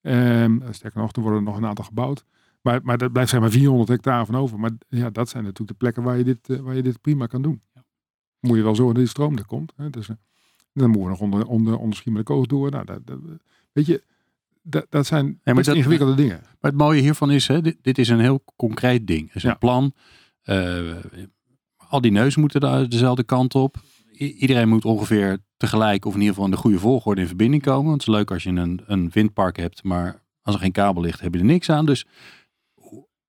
[0.00, 2.24] Ehm, sterker nog, er worden nog een aantal gebouwd.
[2.62, 4.58] Maar, maar er blijft zeg maar 400 hectare van over.
[4.58, 7.26] Maar ja, dat zijn natuurlijk de plekken waar je dit, eh, waar je dit prima
[7.26, 7.62] kan doen.
[8.40, 9.72] Moet je wel zorgen dat die stroom er komt.
[9.76, 9.90] Hè?
[9.90, 10.06] Dus,
[10.72, 12.70] dan moeten we nog onder, onder, onder Schiermonnikoog door.
[12.70, 13.18] Nou, dat, dat,
[13.72, 14.02] weet je,
[14.62, 16.40] dat, dat zijn maar best dat- ingewikkelde dingen.
[16.60, 19.26] Maar het mooie hiervan is, hè, dit, dit is een heel concreet ding.
[19.26, 19.50] Het is Ja.
[19.50, 19.92] een plan.
[21.90, 23.76] Al die neuzen moeten de, dezelfde kant op.
[24.12, 27.62] I- iedereen moet ongeveer tegelijk, of in ieder geval in de goede volgorde in verbinding
[27.62, 27.88] komen.
[27.88, 31.02] Want het is leuk als je een, een windpark hebt, maar als er geen kabel
[31.02, 31.86] ligt, heb je er niks aan.
[31.86, 32.06] Dus,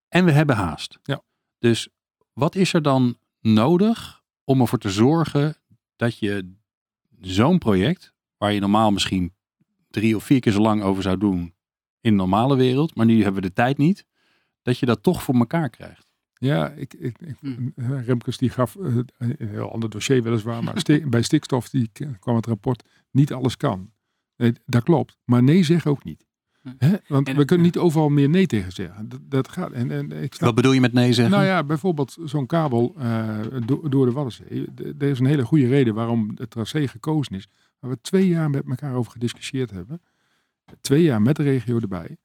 [0.08, 0.98] en we hebben haast.
[1.02, 1.22] Ja.
[1.58, 1.88] Dus
[2.32, 5.56] wat is er dan nodig om ervoor te zorgen
[5.96, 6.54] dat je
[7.20, 9.34] zo'n project, waar je normaal misschien
[9.90, 11.54] drie of vier keer zo lang over zou doen
[12.00, 14.06] in de normale wereld, maar nu hebben we de tijd niet,
[14.62, 16.11] dat je dat toch voor elkaar krijgt.
[16.46, 17.72] Ja, ik, ik, ik- Hmm.
[17.76, 20.64] eh, Remkes die gaf eh, een heel ander dossier weliswaar.
[20.64, 23.90] Maar sti- bij stikstof die kwam het rapport, niet alles kan.
[24.36, 25.18] Nee, dat klopt.
[25.24, 26.26] Maar nee zeg ook niet.
[26.78, 26.94] Hè?
[27.08, 29.08] Want En- we kunnen niet overal meer nee tegen zeggen.
[29.08, 29.72] Dat, dat gaat.
[29.72, 31.34] En, en ik snap Wat bedoel je met nee zeggen?
[31.34, 34.66] Nou ja, bijvoorbeeld zo'n kabel eh, do- door de Waddenzee.
[34.98, 37.48] Er is een hele goede reden waarom het tracé gekozen is.
[37.78, 40.02] Waar we twee jaar met elkaar over gediscussieerd hebben.
[40.80, 42.16] Twee jaar met de regio erbij.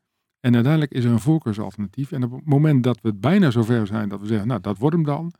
[0.47, 2.12] En uiteindelijk is er een voorkeursalternatief.
[2.12, 4.95] En op het moment dat we bijna zover zijn dat we zeggen, nou dat wordt
[4.95, 5.31] hem dan.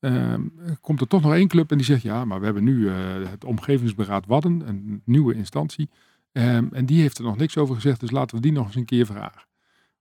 [0.00, 0.40] ehm,
[0.80, 2.94] komt er toch nog één club en die zegt, ja, maar we hebben nu eh,
[3.30, 5.90] het Omgevingsberaad Wadden, een nieuwe instantie.
[6.32, 8.74] Ehm, en die heeft er nog niks over gezegd, dus laten we die nog eens
[8.74, 9.42] een keer vragen.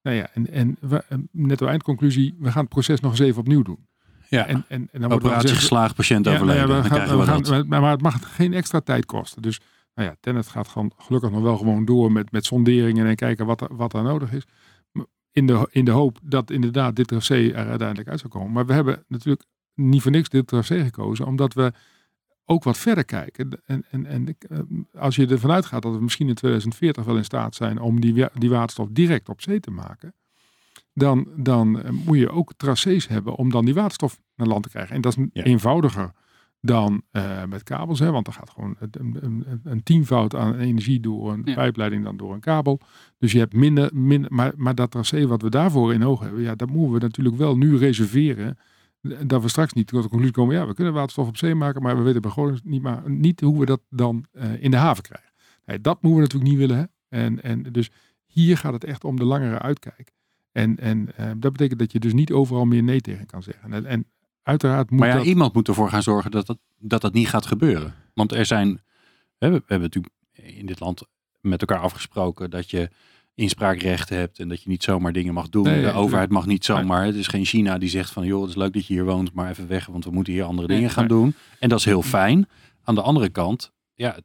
[0.01, 3.61] Nou ja, en, en we, netto eindconclusie, we gaan het proces nog eens even opnieuw
[3.61, 3.87] doen.
[4.29, 4.45] ja.
[4.47, 6.75] En, en, en dan wordt er Operatie gezegd, geslaagd, patiënt ja, nou ja, overleden.
[6.83, 9.41] we gaan- krijgen we, we gaan- maar, maar het mag geen extra tijd kosten.
[9.41, 9.59] Dus
[9.99, 13.45] nou ja, Tennet gaat gewoon gelukkig nog wel gewoon door met, met sonderingen en kijken
[13.45, 14.43] wat er, wat er nodig is.
[15.31, 18.51] In de, in de hoop dat inderdaad dit tracé er uiteindelijk uit zou komen.
[18.51, 21.73] Maar we hebben natuurlijk niet voor niks dit tracé gekozen, omdat we
[22.45, 23.61] ook wat verder kijken.
[23.65, 24.59] En, en, en eh,
[25.01, 28.25] als je ervan uitgaat dat we misschien in 2040 wel in staat zijn om die,
[28.33, 30.13] die waterstof direct op zee te maken,
[30.93, 34.69] dan, dan eh, moet je ook tracés hebben om dan die waterstof naar land te
[34.69, 34.95] krijgen.
[34.95, 36.11] En dat is eenvoudiger
[36.61, 40.99] dan uh, met kabels, hè, want er gaat gewoon een, een, een tienvoud aan energie
[40.99, 42.79] door een pijpleiding dan door een kabel.
[43.17, 46.41] Dus je hebt minder, minder maar, maar dat tracé wat we daarvoor in oog hebben,
[46.41, 48.57] ja, dat moeten we natuurlijk wel nu reserveren
[49.01, 51.81] dat we straks niet tot de conclusie komen, ja, we kunnen waterstof op zee maken,
[51.81, 54.77] maar we weten bij Groningen niet, maar, niet hoe we dat dan uh, in de
[54.77, 55.31] haven krijgen.
[55.65, 56.77] Nee, dat moeten we natuurlijk niet willen.
[56.77, 56.83] Hè?
[57.19, 57.91] En, en dus
[58.25, 60.11] hier gaat het echt om de langere uitkijk.
[60.51, 63.73] En, en uh, dat betekent dat je dus niet overal meer nee tegen kan zeggen.
[63.73, 64.05] En, en
[64.49, 65.25] uiteraard moet Maar ja, dat...
[65.25, 67.93] iemand moet ervoor gaan zorgen dat dat, dat dat niet gaat gebeuren.
[68.13, 68.81] Want er zijn,
[69.37, 71.01] we hebben natuurlijk in dit land
[71.41, 72.89] met elkaar afgesproken dat je
[73.35, 75.63] inspraakrecht hebt en dat je niet zomaar dingen mag doen.
[75.63, 77.05] de overheid mag niet zomaar.
[77.05, 79.33] Het is geen China die zegt van joh, het is leuk dat je hier woont,
[79.33, 81.35] maar even weg, want we moeten hier andere dingen gaan doen.
[81.59, 82.47] En dat is heel fijn.
[82.83, 84.17] Aan de andere kant, ja,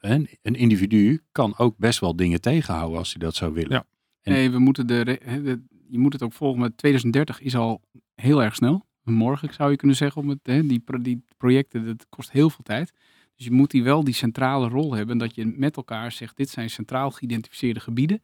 [0.00, 3.70] een, een individu kan ook best wel dingen tegenhouden als hij dat zou willen.
[3.70, 3.84] Ja.
[4.32, 6.60] nee, we moeten de, de, je moet het ook volgen.
[6.60, 7.80] Maar 2030 is al
[8.14, 8.86] heel erg snel.
[9.12, 12.64] Morgen zou je kunnen zeggen om het, hè, die, die projecten, dat kost heel veel
[12.64, 12.92] tijd.
[13.36, 15.18] Dus je moet die wel die centrale rol hebben.
[15.18, 18.22] Dat je met elkaar zegt, dit zijn centraal geïdentificeerde gebieden.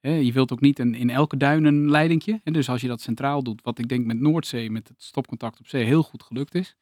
[0.00, 2.40] Je wilt ook niet een, in elke duin een leidingje.
[2.44, 5.66] Dus als je dat centraal doet, wat ik denk met Noordzee, met het stopcontact op
[5.66, 6.76] zee, heel goed gelukt is.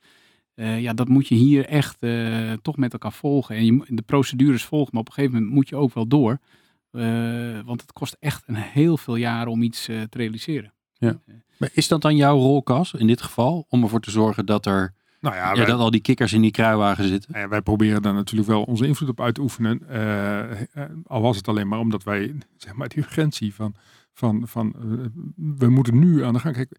[0.55, 3.57] Uh, ja, dat moet je hier echt uh, toch met elkaar volgen.
[3.57, 6.39] En je, de procedures volgen, maar op een gegeven moment moet je ook wel door.
[6.93, 10.73] Uh, want het kost echt een heel veel jaren om iets te realiseren.
[11.05, 11.21] Ja.
[11.57, 13.67] Maar is dat dan jouw rol, Cas, in dit geval?
[13.69, 16.51] Om ervoor te zorgen dat er nou ja, ja dat al die kikkers in die
[16.51, 17.39] kruiwagen zitten.
[17.39, 19.83] Ja, wij proberen daar natuurlijk wel onze invloed op uit te oefenen.
[19.91, 23.75] Uh, al was het alleen maar omdat wij, zeg maar, die urgentie van,
[24.13, 25.07] van, van uh,
[25.59, 26.55] we moeten nu aan de gang.
[26.55, 26.79] Kijk,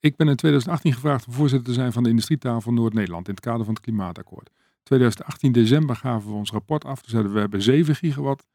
[0.00, 3.44] ik ben in 2018 gevraagd om voorzitter te zijn van de industrietafel Noord-Nederland in het
[3.44, 4.50] kader van het klimaatakkoord.
[4.82, 7.00] 2018 december gaven we ons rapport af.
[7.00, 8.46] Toen zeiden we, we hebben 7 gigawatt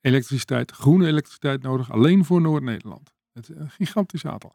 [0.00, 3.14] elektriciteit, groene elektriciteit nodig, alleen voor Noord-Nederland.
[3.36, 4.52] Het is een gigantisch aantal.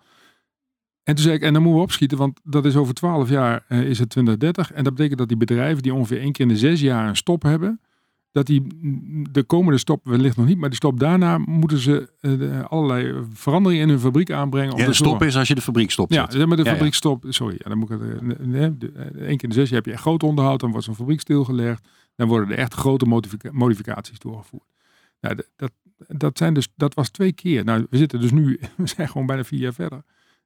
[1.03, 3.65] En toen zei ik, en dan moeten we opschieten, want dat is over 12 jaar
[3.69, 4.71] uh, is het 2030.
[4.71, 7.15] En dat betekent dat die bedrijven die ongeveer één keer in de zes jaar een
[7.15, 7.79] stop hebben,
[8.31, 8.67] dat die
[9.31, 13.83] de komende stop wellicht nog niet, maar die stop daarna moeten ze uh, allerlei veranderingen
[13.83, 14.77] in hun fabriek aanbrengen.
[14.77, 16.13] Ja, de stop is als je de fabriek stopt.
[16.13, 17.25] Ja, zeg maar de fabriek stop.
[17.29, 18.45] Sorry, ja, dan moet ik het.
[18.45, 20.95] Nee, één keer in de zes jaar heb je echt groot onderhoud, dan wordt zo'n
[20.95, 21.87] fabriek stilgelegd.
[22.15, 24.69] Dan worden er echt grote modifica modificaties doorgevoerd.
[25.21, 25.71] Nou, dat,
[26.07, 27.63] dat, zijn dus, dat was twee keer.
[27.63, 30.03] Nou, we zitten dus nu, we zijn gewoon bijna vier jaar verder.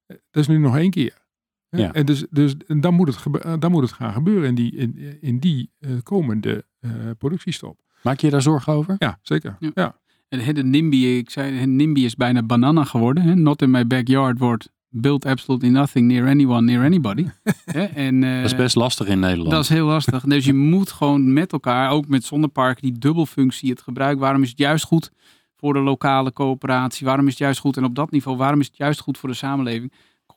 [0.08, 1.24] Dat is nu nog één keer.
[1.70, 1.94] Ja.
[1.94, 5.18] En dus, dus dan, moet het eh, dan moet het gaan gebeuren in die, in,
[5.22, 7.80] in die uh, komende uh, productiestop.
[8.04, 8.96] Maak je daar zorgen over?
[8.98, 9.56] Ja, zeker.
[9.60, 9.72] Ja.
[9.74, 10.00] ja.
[10.28, 13.24] En de NIMBY, ik zei, de NIMBY is bijna banana geworden.
[13.24, 13.36] Hè?
[13.36, 17.26] Not in my backyard wordt build absolutely nothing near anyone, near anybody.
[17.94, 19.52] en, uh, dat is best lastig in Nederland.
[19.52, 20.24] Dat is heel lastig.
[20.24, 24.20] dus je moet gewoon met elkaar, ook met zonneparken, die dubbelfunctie, het gebruik.
[24.20, 25.12] Waarom is het juist goed
[25.56, 27.06] voor de lokale coöperatie?
[27.06, 27.78] Waarom is het juist goed?
[27.78, 29.92] En op dat niveau, waarom is het juist goed voor de samenleving?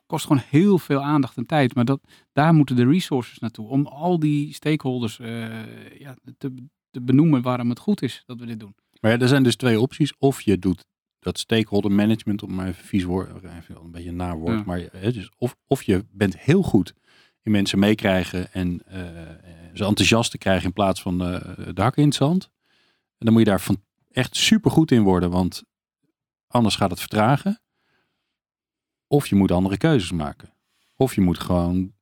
[0.09, 1.75] kost gewoon heel veel aandacht en tijd.
[1.75, 1.99] Maar dat,
[2.33, 3.67] daar moeten de resources naartoe.
[3.67, 6.53] Om al die stakeholders uh, ja, te,
[6.91, 8.75] te, benoemen waarom het goed is dat we dit doen.
[9.01, 10.13] Maar ja, er zijn dus twee opties.
[10.17, 10.85] Of je doet
[11.19, 14.65] dat stakeholder management, om maar even vies woord, even een beetje een naar woord.
[14.65, 16.93] Maar hè, dus of, of je bent heel goed
[17.41, 18.95] in mensen meekrijgen en uh,
[19.73, 21.41] ze enthousiast te krijgen in plaats van uh,
[21.73, 22.49] de hakken in het zand.
[23.17, 25.63] En dan moet je daar van echt super goed in worden, want
[26.47, 27.61] anders gaat het vertragen.
[29.07, 30.53] Of je moet andere keuzes maken.
[30.95, 31.93] Of je moet gewoon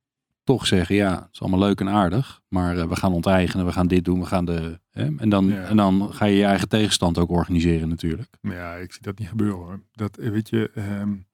[0.44, 3.72] toch zeggen, ja, het is allemaal leuk en aardig, maar uh, we gaan onteigenen, we
[3.72, 4.80] gaan dit doen, we gaan de...
[4.92, 5.16] Hè?
[5.18, 8.30] En, dan, en dan ga je je eigen tegenstand ook organiseren natuurlijk.
[8.42, 9.82] Ja, ik zie dat niet gebeuren hoor.
[9.92, 11.28] Dat, eh, weet je, um,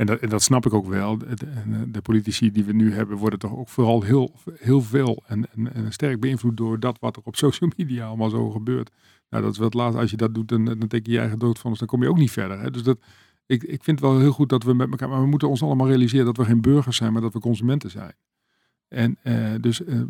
[0.00, 1.18] en, dat, en dat snap ik ook wel.
[1.18, 5.22] De, de, de, politici die we nu hebben, worden toch ook vooral heel, heel veel
[5.26, 8.90] en, en, en, sterk beïnvloed door dat wat er op social media allemaal zo gebeurt.
[9.30, 9.94] Nou, dat is wat laat.
[9.94, 12.02] Als je dat doet, dan, dan teken je je eigen dood van, dus dan kom
[12.02, 12.60] je ook niet verder.
[12.60, 12.70] Hè?
[12.70, 12.98] Dus dat,
[13.46, 15.62] ik, ik vind het wel heel goed dat we met elkaar, maar we moeten ons
[15.62, 18.14] allemaal realiseren dat we geen burgers zijn, maar dat we consumenten zijn.
[18.88, 20.00] En uh, dus uh,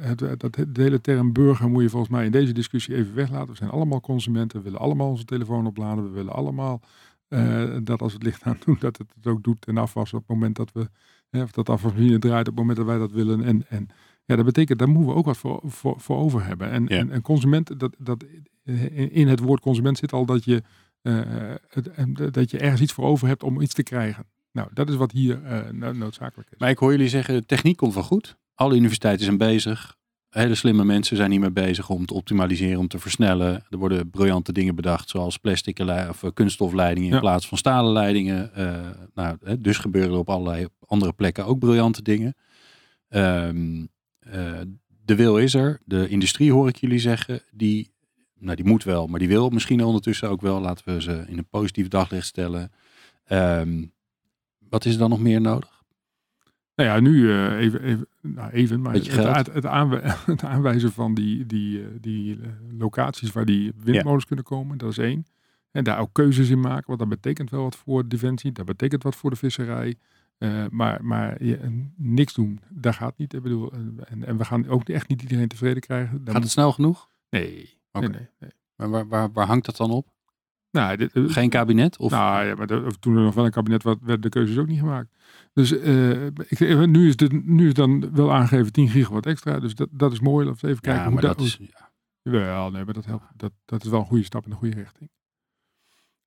[0.00, 3.48] het, dat, de hele term burger moet je volgens mij in deze discussie even weglaten.
[3.48, 6.80] We zijn allemaal consumenten, we willen allemaal onze telefoon opladen, we willen allemaal
[7.28, 10.24] uh, dat als het licht aan doen, dat het het ook doet en afwassen op
[10.28, 10.88] het moment dat we,
[11.42, 13.42] of dat afwasmachine draait op het moment dat wij dat willen.
[13.42, 13.88] En, en
[14.24, 16.70] ja, dat betekent, daar moeten we ook wat voor, voor, voor over hebben.
[16.70, 16.96] En, ja.
[16.96, 18.24] en, en, consument, dat, dat,
[19.10, 20.62] in het woord consument zit al dat je
[21.02, 21.54] uh,
[22.30, 24.24] dat je ergens iets voor over hebt om iets te krijgen.
[24.52, 25.40] Nou, dat is wat hier
[25.94, 26.58] noodzakelijk is.
[26.58, 28.36] Maar ik hoor jullie zeggen, de techniek komt wel goed.
[28.54, 29.96] Alle universiteiten zijn bezig.
[30.28, 33.64] Hele slimme mensen zijn hiermee bezig om te optimaliseren, om te versnellen.
[33.70, 38.50] Er worden briljante dingen bedacht, zoals plastic of kunststofleidingen in plaats van stalen leidingen.
[39.14, 42.34] Nou, dus gebeuren er op allerlei andere plekken ook briljante dingen.
[43.08, 43.88] Um,
[45.04, 45.80] de wil is er.
[45.84, 47.42] De industrie hoor ik jullie zeggen.
[47.50, 47.91] Die,
[48.42, 50.60] nou, die moet wel, maar die wil misschien ondertussen ook wel.
[50.60, 52.72] Laten we ze in een positief daglicht stellen.
[53.24, 53.84] Ehm,
[54.68, 55.80] wat is er dan nog meer nodig?
[56.74, 60.92] Nou ja, nu uh, even, even, nou even, maar het, het, het, aanwij- het aanwijzen
[60.92, 65.26] van die, die, eh, die eh, locaties waar die windmolens kunnen komen, dat is één.
[65.70, 69.02] En daar ook keuzes in maken, want dat betekent wel wat voor defensie, dat betekent
[69.02, 69.94] wat voor de visserij.
[70.38, 71.36] Eh, maar maar
[71.96, 73.32] niks doen, dat gaat niet.
[73.34, 76.24] Ik bedoel, eh, en, en we gaan ook echt niet iedereen tevreden krijgen.
[76.24, 77.08] Daar Gaat het snel genoeg?
[77.30, 78.08] nee, Oké.
[78.08, 78.50] nee, nee, nee.
[78.76, 80.10] Maar waar, waar, waar hangt dat dan op?
[80.70, 81.96] Nou, dit, eh, Geen kabinet?
[81.98, 84.58] Of, Nou ja, maar de- toen er nog wel een kabinet was, werden de keuzes
[84.58, 85.14] ook niet gemaakt.
[85.52, 89.60] Dus eh, ik, nu, is het, nu is dan wel aangegeven 10 gigawatt extra.
[89.60, 90.46] Dus dat, dat is mooi.
[90.46, 91.56] Laten we even kijken ja, hoe maar dat is...
[91.60, 91.90] ja.
[92.22, 93.24] Wel, nee, maar dat helpt.
[93.36, 95.10] Dat, dat is wel een goede stap in de goede richting.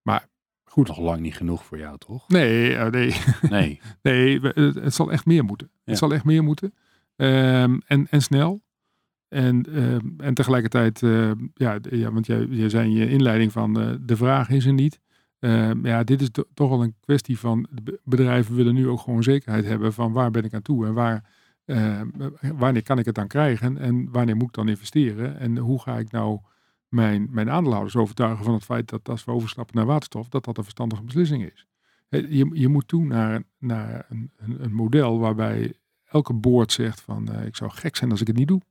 [0.01, 0.27] Maar
[0.63, 0.87] goed.
[0.87, 2.27] nog lang niet genoeg voor jou, toch?
[2.27, 3.15] Nee, eh, nee,
[3.49, 3.81] Nee.
[4.01, 5.69] nee het, het zal echt meer moeten.
[5.73, 5.81] Ja.
[5.83, 6.73] Het zal echt meer moeten.
[7.15, 8.63] Ehm, en, en snel.
[9.35, 13.79] En, ehm, en tegelijkertijd, eh, ja, ja, want jij, jij zei in je inleiding van
[13.79, 14.99] eh, de vraag is er niet.
[15.39, 17.67] Ehm, ja, dit is to- toch wel een kwestie van
[18.03, 21.29] bedrijven willen nu ook gewoon zekerheid hebben van waar ben ik aan toe en waar,
[21.65, 22.07] ehm,
[22.55, 25.97] wanneer kan ik het dan krijgen en wanneer moet ik dan investeren en hoe ga
[25.97, 26.39] ik nou
[26.87, 30.57] mijn, mijn aandeelhouders overtuigen van het feit dat als we overstappen naar waterstof, dat dat
[30.57, 31.67] een verstandige beslissing is.
[32.09, 35.73] Je, je moet toe naar, naar een, een, model waarbij
[36.05, 38.61] elke boord zegt van eh, ik zou gek zijn als ik het niet doe.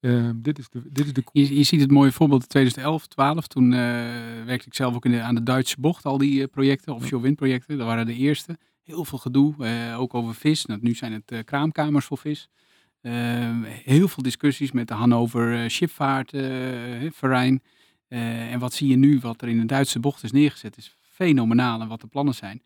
[0.00, 3.06] Eh, dit, is de, dit is de Je, je ziet het mooie voorbeeld in 2011,
[3.06, 3.46] 12.
[3.46, 3.78] Toen eh,
[4.44, 7.22] werkte ik zelf ook in de, aan de Duitse bocht, al die eh, projecten, offshore
[7.22, 7.78] windprojecten.
[7.78, 8.58] Dat waren de eerste.
[8.82, 10.64] Heel veel gedoe, eh, ook over vis.
[10.64, 12.48] Nou, nu zijn het kraamkamers voor vis.
[13.00, 13.12] Eh,
[13.64, 16.30] heel veel discussies met de Hannover Schipvaart
[17.10, 17.62] Verein.
[18.08, 20.96] Eh, en wat zie je nu, wat er in de Duitse bocht is neergezet, is
[21.00, 22.62] fenomenaal en wat de plannen zijn.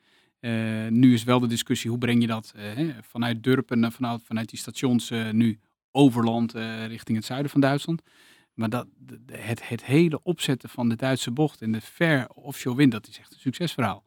[0.95, 2.55] Nu is wel de discussie, hoe breng je dat
[3.01, 5.59] vanuit Durpen, vanuit, vanuit die stations eh, nu
[5.93, 8.03] overland eh, richting het zuiden van Duitsland.
[8.55, 8.87] Maar dat,
[9.27, 13.19] het, het hele opzetten van de Duitse bocht en de ver offshore wind, dat is
[13.19, 14.05] echt een succesverhaal.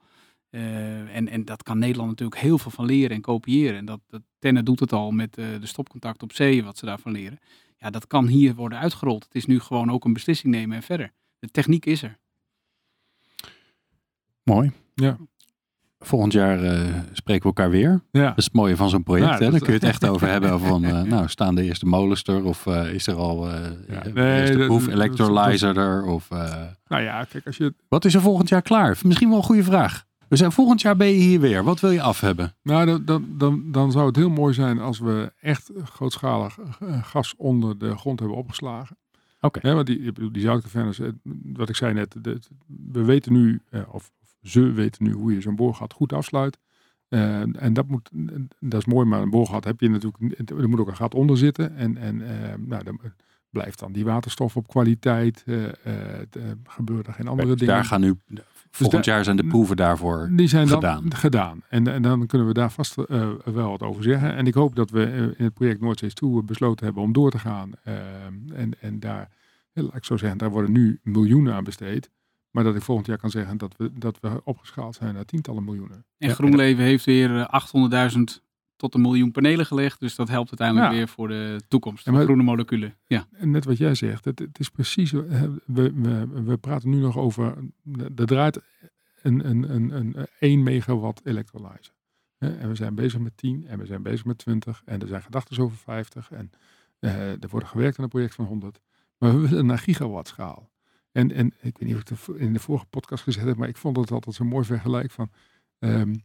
[0.50, 3.78] Eh, en, en dat kan Nederland natuurlijk heel veel van leren en kopiëren.
[3.78, 6.86] En dat, dat Tenne doet het al met eh, de stopcontact op zee, wat ze
[6.86, 7.40] daarvan leren.
[7.78, 9.24] Ja, dat kan hier worden uitgerold.
[9.24, 11.14] Het is nu gewoon ook een beslissing nemen en verder.
[11.40, 12.18] De techniek is er.
[14.44, 14.72] Mooi.
[14.94, 15.18] Ja.
[16.06, 16.80] Volgend jaar eh,
[17.12, 18.02] spreken we elkaar weer.
[18.12, 18.28] ja.
[18.28, 19.40] Dat is het mooie van zo'n project.
[19.40, 19.52] Ja, hè?
[19.52, 20.52] Dan kun je het echt over hebben.
[20.52, 22.44] Over van, eh, nou, staan de eerste molens er?
[22.44, 23.60] Of eh, is er al Ja,
[24.04, 26.04] de nee, eerste dat- proef electrolyzer er?
[26.06, 26.30] Of,
[26.88, 28.98] Nou ja, kijk, als je, wat is er volgend jaar klaar?
[29.04, 30.04] Misschien wel een goede vraag.
[30.28, 31.64] We zijn volgend jaar ben je hier weer.
[31.64, 32.54] Wat wil je af hebben?
[32.64, 36.58] nou, dan, dan, dan, dan zou het heel mooi zijn als we echt grootschalig
[37.02, 38.98] gas onder de grond hebben opgeslagen.
[39.42, 39.60] Oké.
[39.62, 41.00] Hè, want die, die zoutcavernes,
[41.54, 42.40] wat ik zei net, de-
[42.92, 44.12] we weten nu, of
[44.46, 46.58] ze weten nu hoe je zo'n boorgat goed afsluit.
[47.08, 48.10] Eh, en dat, moet,
[48.60, 51.38] dat is mooi, maar een boorgat heb je natuurlijk, er moet ook een gat onder
[51.38, 51.76] zitten.
[51.76, 53.00] En, en eh, nou, dan
[53.50, 55.64] blijft dan die waterstof op kwaliteit, eh,
[56.64, 57.74] gebeuren er geen andere Dus dingen.
[57.74, 58.14] daar gaan nu,
[58.72, 60.30] volgend daar- jaar zijn de proeven daarvoor.
[60.32, 61.14] Die zijn dan gedaan.
[61.16, 61.62] gedaan.
[61.70, 62.96] En, en dan kunnen we daar vast
[63.46, 64.36] wel wat over zeggen.
[64.36, 67.40] En ik hoop dat we in het project Noordzees toe besloten hebben om door te
[67.40, 67.72] gaan.
[68.54, 69.30] En, en daar,
[69.74, 72.10] laat ik zo zeggen, daar worden nu miljoenen aan besteed.
[72.56, 75.64] Maar dat ik volgend jaar kan zeggen dat we, dat we opgeschaald zijn naar tientallen
[75.64, 76.06] miljoenen.
[76.18, 78.20] En Ja, GroenLeven heeft weer eh, 800.000
[78.76, 80.00] tot een miljoen panelen gelegd.
[80.00, 80.98] Dus dat helpt uiteindelijk Ja.
[80.98, 82.98] weer voor de toekomst van maar- groene moleculen.
[83.08, 83.28] Ja.
[83.32, 86.98] En net wat jij zegt, het, het is precies, eh, we, we, we praten nu
[86.98, 87.58] nog over,
[88.16, 88.60] er draait
[89.22, 91.94] een, een, een, een 1 megawatt electrolyzer.
[92.38, 95.08] Hè, En we zijn bezig met 10 en we zijn bezig met 20 en er
[95.08, 96.52] zijn gedachten over 50 en
[97.00, 98.80] eh, er wordt gewerkt aan een project van 100.
[99.18, 100.74] Maar we willen naar gigawattschaal.
[101.16, 103.68] En, en ik weet niet of ik het in de vorige podcast gezegd heb, maar
[103.68, 105.30] ik vond het altijd zo'n mooi vergelijk van,
[105.80, 106.16] ehm,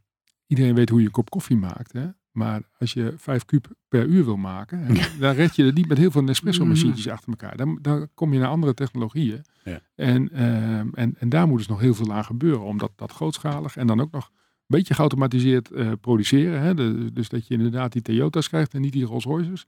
[0.47, 2.07] iedereen weet hoe je een kop koffie maakt, hè?
[2.31, 4.87] maar als je 5 kuub per uur wil maken,
[5.19, 7.57] dan red je het niet met heel veel Nespresso machientjes achter elkaar.
[7.57, 9.45] Dan, dan kom je naar andere technologieën.
[9.65, 9.81] Ja.
[9.95, 13.77] En, ehm, en, en daar moet dus nog heel veel aan gebeuren, omdat dat grootschalig
[13.77, 16.61] en dan ook nog een beetje geautomatiseerd eh, produceren.
[16.61, 16.75] Hè?
[16.75, 19.67] De- dus dat je inderdaad die Toyota's krijgt en niet die Rolls Royces.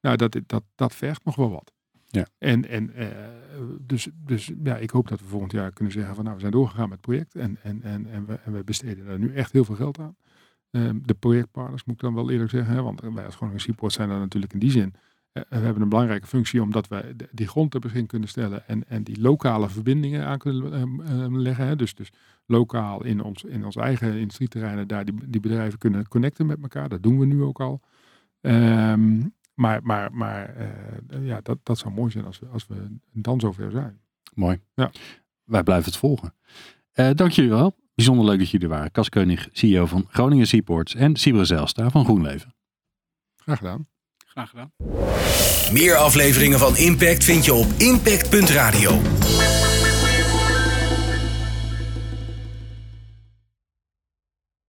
[0.00, 1.72] Nou, dat, dat, dat vergt nog wel wat.
[2.12, 2.26] Ja.
[2.38, 3.06] En, en eh,
[3.80, 6.52] dus, dus ja, ik hoop dat we volgend jaar kunnen zeggen van nou, we zijn
[6.52, 9.64] doorgegaan met het project en, en, en, en, we, we besteden daar nu echt heel
[9.64, 10.16] veel geld aan.
[10.70, 13.92] Ehm, de projectpartners moet ik dan wel eerlijk zeggen, hè, want wij als Groningen Seaport
[13.92, 14.94] zijn daar natuurlijk in die zin.
[15.32, 18.88] eh, we hebben een belangrijke functie omdat wij die grond ter beschikking kunnen stellen en,
[18.88, 21.66] en die lokale verbindingen aan kunnen ehm, ehm, leggen.
[21.66, 21.76] Hè.
[21.76, 22.12] Dus, dus
[22.46, 26.88] lokaal in ons, in ons eigen industrieterreinen daar die, die bedrijven kunnen connecten met elkaar.
[26.88, 27.80] Dat doen we nu ook al.
[28.40, 29.20] Ehm,
[29.54, 33.40] maar maar, maar eh, ja, dat, dat zou mooi zijn als we, als we dan
[33.40, 34.00] zover zijn.
[34.34, 34.60] Mooi.
[34.74, 34.90] Ja.
[35.44, 36.34] Wij blijven het volgen.
[36.92, 37.76] Eh, dank jullie wel.
[37.94, 38.90] Bijzonder leuk dat jullie er waren.
[38.90, 42.54] Cas Keunig, CEO van Groningen Seaports en Sibre Zijlstra van GroenLeven.
[43.36, 43.88] Graag gedaan.
[44.26, 44.72] Graag gedaan.
[45.72, 49.00] Meer afleveringen van Impact vind je op impact.radio.